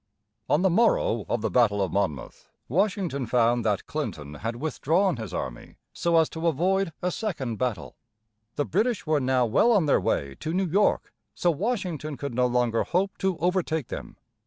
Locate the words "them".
13.89-14.17